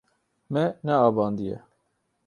[0.53, 1.55] Me neavandiye.